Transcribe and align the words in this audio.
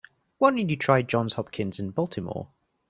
Why 0.39 0.49
don't 0.49 0.67
you 0.67 0.75
try 0.77 1.03
Johns 1.03 1.33
Hopkins 1.35 1.77
in 1.79 1.91
Baltimore? 1.91 2.47